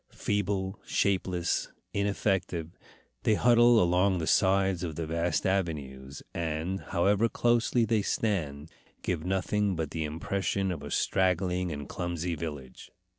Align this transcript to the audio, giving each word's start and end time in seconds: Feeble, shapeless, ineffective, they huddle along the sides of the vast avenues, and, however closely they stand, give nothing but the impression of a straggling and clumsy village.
Feeble, 0.09 0.79
shapeless, 0.83 1.71
ineffective, 1.93 2.71
they 3.21 3.35
huddle 3.35 3.79
along 3.79 4.17
the 4.17 4.25
sides 4.25 4.81
of 4.83 4.95
the 4.95 5.05
vast 5.05 5.45
avenues, 5.45 6.23
and, 6.33 6.79
however 6.79 7.29
closely 7.29 7.85
they 7.85 8.01
stand, 8.01 8.71
give 9.03 9.23
nothing 9.23 9.75
but 9.75 9.91
the 9.91 10.03
impression 10.03 10.71
of 10.71 10.81
a 10.81 10.89
straggling 10.89 11.71
and 11.71 11.87
clumsy 11.87 12.33
village. 12.33 12.89